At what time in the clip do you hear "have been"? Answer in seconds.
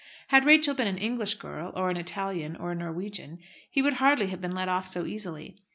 4.29-4.55